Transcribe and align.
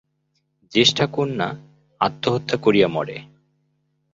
জ্যেষ্ঠা 0.71 1.05
কন্যা 1.07 1.47
আত্মহত্যা 2.01 2.57
করিয়া 2.57 2.87
মরে। 2.87 3.17